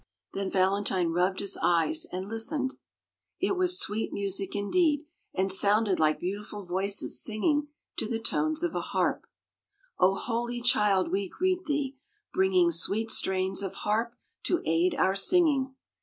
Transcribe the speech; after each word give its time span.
Then 0.33 0.49
Valentine 0.49 1.09
rubbed 1.11 1.41
his 1.41 1.59
eyes 1.61 2.07
and 2.11 2.27
listened. 2.27 2.73
It 3.39 3.55
was 3.55 3.77
sweet 3.77 4.11
music 4.11 4.55
indeed, 4.55 5.05
and 5.35 5.51
sounded 5.53 5.99
like 5.99 6.19
beautiful 6.19 6.65
voices 6.65 7.23
singing 7.23 7.67
to 7.97 8.07
the 8.07 8.17
tones 8.17 8.63
of 8.63 8.73
a 8.73 8.81
harp: 8.81 9.27
"O 9.99 10.15
holy 10.15 10.61
Child, 10.63 11.11
we 11.11 11.29
greet 11.29 11.65
thee! 11.65 11.97
bringing 12.33 12.71
Sweet 12.71 13.11
strains 13.11 13.61
of 13.61 13.75
harp 13.85 14.15
to 14.45 14.63
aid 14.65 14.95
our 14.95 15.13
singing. 15.13 15.75